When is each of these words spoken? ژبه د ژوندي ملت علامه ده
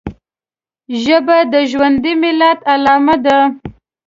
ژبه 1.03 1.37
د 1.53 1.55
ژوندي 1.71 2.13
ملت 2.23 2.59
علامه 2.71 3.15
ده 3.25 3.37